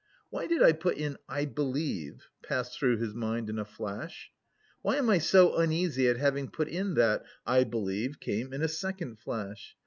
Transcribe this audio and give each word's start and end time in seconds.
"Why 0.31 0.47
did 0.47 0.63
I 0.63 0.71
put 0.71 0.97
in 0.97 1.17
'I 1.29 1.45
believe'" 1.53 2.25
passed 2.41 2.75
through 2.79 2.97
his 2.97 3.13
mind 3.13 3.51
in 3.51 3.59
a 3.59 3.65
flash. 3.65 4.31
"Why 4.81 4.95
am 4.95 5.11
I 5.11 5.19
so 5.19 5.55
uneasy 5.55 6.07
at 6.09 6.17
having 6.17 6.49
put 6.49 6.69
in 6.69 6.95
that 6.95 7.23
'I 7.45 7.65
believe'?" 7.65 8.19
came 8.19 8.51
in 8.51 8.63
a 8.63 8.67
second 8.67 9.19
flash. 9.19 9.75